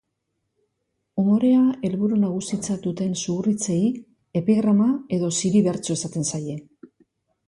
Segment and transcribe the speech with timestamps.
[1.23, 3.81] Umorea helburu nagusitzat duten zuhur-hitzei
[4.41, 4.87] epigrama
[5.19, 6.57] edo ziri-bertso esaten zaie.